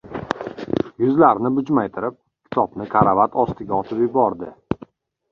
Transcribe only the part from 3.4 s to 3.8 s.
ostiga